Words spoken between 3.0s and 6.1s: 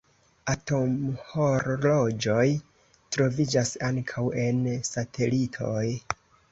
troviĝas ankaŭ en satelitoj.